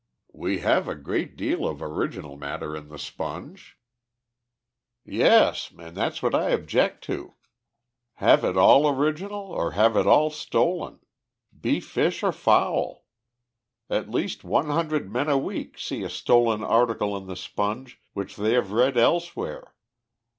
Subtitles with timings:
[0.33, 3.77] "We have a great deal of original matter in the Sponge."
[5.05, 7.35] "Yes, and that's what I object to.
[8.13, 11.01] Have it all original, or have it all stolen.
[11.55, 13.05] Be fish or fowl.
[13.91, 18.37] At least one hundred men a week see a stolen article in the Sponge which
[18.37, 19.75] they have read elsewhere.